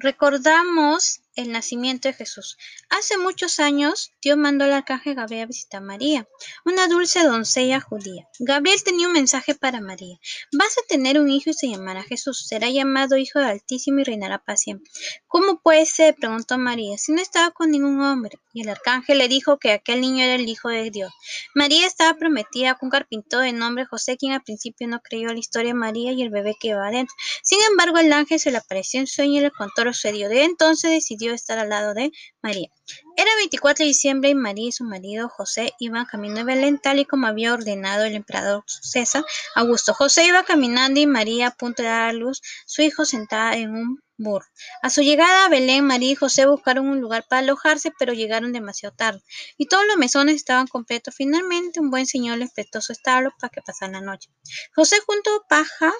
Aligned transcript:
Recordamos 0.00 1.20
el 1.36 1.52
nacimiento 1.52 2.08
de 2.08 2.14
Jesús. 2.14 2.56
Hace 2.88 3.18
muchos 3.18 3.60
años, 3.60 4.12
Dios 4.22 4.36
mandó 4.36 4.64
al 4.64 4.72
arcángel 4.72 5.14
Gabriel 5.14 5.44
a 5.44 5.46
visitar 5.46 5.82
a 5.82 5.84
María, 5.84 6.28
una 6.64 6.88
dulce 6.88 7.22
doncella 7.22 7.80
judía. 7.80 8.28
Gabriel 8.38 8.82
tenía 8.82 9.06
un 9.06 9.12
mensaje 9.12 9.54
para 9.54 9.80
María. 9.80 10.18
Vas 10.52 10.76
a 10.78 10.86
tener 10.88 11.20
un 11.20 11.30
hijo 11.30 11.50
y 11.50 11.54
se 11.54 11.68
llamará 11.68 12.02
Jesús. 12.02 12.46
Será 12.46 12.68
llamado 12.70 13.16
Hijo 13.16 13.38
del 13.38 13.48
Altísimo 13.48 14.00
y 14.00 14.04
reinará 14.04 14.38
para 14.38 14.56
siempre. 14.56 14.90
¿Cómo 15.26 15.60
puede 15.60 15.86
ser? 15.86 16.14
preguntó 16.16 16.58
María, 16.58 16.98
si 16.98 17.12
no 17.12 17.20
estaba 17.20 17.50
con 17.50 17.70
ningún 17.70 18.00
hombre. 18.00 18.38
Y 18.52 18.62
el 18.62 18.68
arcángel 18.68 19.18
le 19.18 19.28
dijo 19.28 19.58
que 19.58 19.72
aquel 19.72 20.00
niño 20.00 20.24
era 20.24 20.34
el 20.34 20.48
Hijo 20.48 20.68
de 20.68 20.90
Dios. 20.90 21.12
María 21.54 21.86
estaba 21.86 22.18
prometida 22.18 22.74
con 22.74 22.88
un 22.88 22.90
carpintero 22.90 23.42
de 23.42 23.52
nombre 23.52 23.86
José, 23.86 24.16
quien 24.16 24.32
al 24.32 24.42
principio 24.42 24.88
no 24.88 25.00
creyó 25.00 25.28
la 25.28 25.38
historia 25.38 25.68
de 25.68 25.74
María 25.74 26.12
y 26.12 26.22
el 26.22 26.30
bebé 26.30 26.56
que 26.58 26.68
iba 26.68 26.86
adentro. 26.86 27.14
Sin 27.42 27.58
embargo, 27.70 27.98
el 27.98 28.12
ángel 28.12 28.40
se 28.40 28.50
le 28.50 28.58
apareció 28.58 29.00
en 29.00 29.06
sueño 29.06 29.38
y 29.38 29.42
le 29.42 29.50
contó 29.50 29.84
lo 29.84 29.92
sucedió. 29.92 30.28
De 30.28 30.42
entonces 30.44 30.90
decidió 30.90 31.19
estar 31.28 31.58
al 31.58 31.68
lado 31.68 31.94
de 31.94 32.12
María. 32.42 32.68
Era 33.16 33.30
24 33.36 33.84
de 33.84 33.88
diciembre 33.88 34.30
y 34.30 34.34
María 34.34 34.68
y 34.68 34.72
su 34.72 34.84
marido 34.84 35.28
José 35.28 35.72
iban 35.78 36.06
camino 36.06 36.36
de 36.36 36.44
Belén 36.44 36.78
tal 36.78 36.98
y 36.98 37.04
como 37.04 37.26
había 37.26 37.52
ordenado 37.52 38.04
el 38.04 38.14
emperador 38.14 38.64
César 38.66 39.24
Augusto. 39.54 39.94
José 39.94 40.26
iba 40.26 40.42
caminando 40.44 41.00
y 41.00 41.06
María 41.06 41.48
a 41.48 41.50
punto 41.50 41.82
de 41.82 41.88
dar 41.88 42.08
a 42.08 42.12
luz 42.12 42.40
su 42.66 42.82
hijo 42.82 43.04
sentada 43.04 43.56
en 43.56 43.74
un 43.74 44.02
burro. 44.16 44.46
A 44.82 44.90
su 44.90 45.02
llegada 45.02 45.46
a 45.46 45.48
Belén, 45.48 45.84
María 45.84 46.12
y 46.12 46.14
José 46.14 46.46
buscaron 46.46 46.88
un 46.88 47.00
lugar 47.00 47.24
para 47.28 47.40
alojarse, 47.40 47.92
pero 47.98 48.12
llegaron 48.12 48.52
demasiado 48.52 48.94
tarde 48.94 49.22
y 49.56 49.66
todos 49.66 49.86
los 49.86 49.96
mesones 49.96 50.36
estaban 50.36 50.66
completos. 50.66 51.14
Finalmente, 51.16 51.80
un 51.80 51.90
buen 51.90 52.06
señor 52.06 52.38
les 52.38 52.52
prestó 52.52 52.80
su 52.80 52.92
establo 52.92 53.32
para 53.38 53.50
que 53.50 53.62
pasaran 53.62 53.92
la 53.92 54.00
noche. 54.00 54.30
José 54.74 54.96
junto 55.06 55.44
paja 55.48 55.92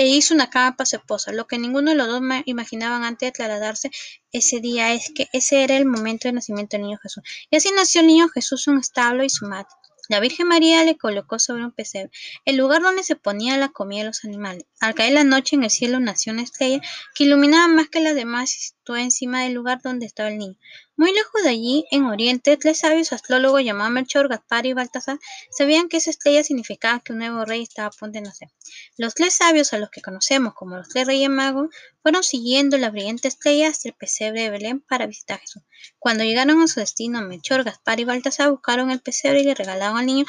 e 0.00 0.06
hizo 0.06 0.32
una 0.32 0.48
cama 0.48 0.76
para 0.76 0.86
su 0.86 0.96
esposa. 0.96 1.30
Lo 1.30 1.46
que 1.46 1.58
ninguno 1.58 1.90
de 1.90 1.96
los 1.98 2.08
dos 2.08 2.22
imaginaban 2.46 3.04
antes 3.04 3.26
de 3.26 3.32
trasladarse 3.32 3.90
ese 4.32 4.58
día 4.58 4.94
es 4.94 5.12
que 5.14 5.28
ese 5.34 5.62
era 5.62 5.76
el 5.76 5.84
momento 5.84 6.26
del 6.26 6.36
nacimiento 6.36 6.78
del 6.78 6.86
niño 6.86 6.98
Jesús. 7.02 7.22
Y 7.50 7.56
así 7.56 7.68
nació 7.76 8.00
el 8.00 8.06
niño 8.06 8.30
Jesús, 8.30 8.66
un 8.66 8.78
establo 8.78 9.24
y 9.24 9.28
su 9.28 9.44
madre. 9.44 9.68
La 10.08 10.18
Virgen 10.18 10.48
María 10.48 10.82
le 10.84 10.96
colocó 10.96 11.38
sobre 11.38 11.66
un 11.66 11.72
pesebre, 11.72 12.10
el 12.46 12.56
lugar 12.56 12.80
donde 12.80 13.02
se 13.02 13.14
ponía 13.14 13.58
la 13.58 13.68
comida 13.68 14.00
de 14.00 14.06
los 14.06 14.24
animales. 14.24 14.64
Al 14.80 14.94
caer 14.94 15.12
la 15.12 15.22
noche 15.22 15.56
en 15.56 15.64
el 15.64 15.70
cielo 15.70 16.00
nació 16.00 16.32
una 16.32 16.44
estrella 16.44 16.80
que 17.14 17.24
iluminaba 17.24 17.68
más 17.68 17.90
que 17.90 18.00
las 18.00 18.14
demás 18.14 18.74
encima 18.96 19.42
del 19.42 19.54
lugar 19.54 19.80
donde 19.82 20.06
estaba 20.06 20.28
el 20.28 20.38
niño. 20.38 20.56
Muy 20.96 21.12
lejos 21.12 21.42
de 21.42 21.48
allí, 21.48 21.86
en 21.90 22.04
Oriente, 22.04 22.56
tres 22.56 22.78
sabios 22.78 23.12
astrólogos 23.12 23.62
llamados 23.62 23.92
Melchor, 23.92 24.28
Gaspar 24.28 24.66
y 24.66 24.72
Baltasar 24.72 25.18
sabían 25.50 25.88
que 25.88 25.98
esa 25.98 26.10
estrella 26.10 26.44
significaba 26.44 27.00
que 27.00 27.12
un 27.12 27.20
nuevo 27.20 27.44
rey 27.44 27.62
estaba 27.62 27.88
a 27.88 27.90
punto 27.90 28.18
de 28.18 28.22
nacer. 28.22 28.48
Los 28.96 29.14
tres 29.14 29.34
sabios, 29.34 29.72
a 29.72 29.78
los 29.78 29.90
que 29.90 30.02
conocemos 30.02 30.54
como 30.54 30.76
los 30.76 30.88
tres 30.88 31.06
reyes 31.06 31.30
magos, 31.30 31.68
fueron 32.02 32.22
siguiendo 32.22 32.76
la 32.78 32.90
brillante 32.90 33.28
estrella 33.28 33.68
hasta 33.68 33.88
el 33.88 33.94
pesebre 33.94 34.42
de 34.42 34.50
Belén 34.50 34.80
para 34.80 35.06
visitar 35.06 35.38
a 35.38 35.40
Jesús. 35.40 35.62
Cuando 35.98 36.24
llegaron 36.24 36.60
a 36.60 36.68
su 36.68 36.80
destino, 36.80 37.22
Melchor, 37.22 37.64
Gaspar 37.64 38.00
y 38.00 38.04
Baltasar 38.04 38.50
buscaron 38.50 38.90
el 38.90 39.00
pesebre 39.00 39.40
y 39.40 39.44
le 39.44 39.54
regalaron 39.54 39.98
al 39.98 40.06
niño 40.06 40.26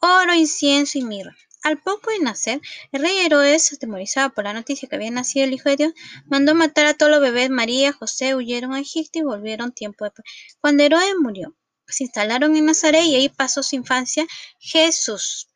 oro, 0.00 0.34
incienso 0.34 0.98
y 0.98 1.02
mirra. 1.02 1.36
Al 1.62 1.78
poco 1.78 2.10
de 2.10 2.20
nacer, 2.20 2.60
el 2.90 3.02
rey 3.02 3.18
Herodes, 3.18 3.72
atemorizado 3.72 4.30
por 4.32 4.44
la 4.44 4.54
noticia 4.54 4.88
que 4.88 4.96
había 4.96 5.10
nacido 5.10 5.44
el 5.44 5.52
Hijo 5.52 5.68
de 5.68 5.76
Dios, 5.76 5.92
mandó 6.26 6.54
matar 6.54 6.86
a 6.86 6.94
todos 6.94 7.12
los 7.12 7.20
bebés. 7.20 7.50
María 7.50 7.92
José 7.92 8.34
huyeron 8.34 8.72
a 8.72 8.80
Egipto 8.80 9.18
y 9.18 9.22
volvieron 9.22 9.72
tiempo 9.72 10.04
después. 10.04 10.24
Cuando 10.60 10.84
Herodes 10.84 11.14
murió, 11.20 11.54
se 11.86 12.04
instalaron 12.04 12.56
en 12.56 12.64
Nazaret 12.64 13.04
y 13.04 13.14
ahí 13.14 13.28
pasó 13.28 13.62
su 13.62 13.76
infancia 13.76 14.26
Jesús. 14.58 15.49